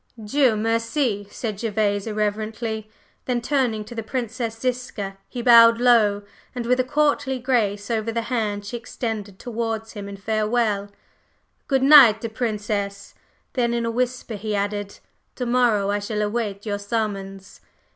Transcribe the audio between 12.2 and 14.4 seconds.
Princess!" then in a whisper